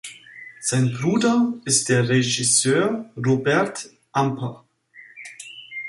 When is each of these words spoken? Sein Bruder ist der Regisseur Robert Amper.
Sein 0.59 0.91
Bruder 0.93 1.53
ist 1.65 1.87
der 1.89 2.09
Regisseur 2.09 3.07
Robert 3.15 3.87
Amper. 4.11 4.65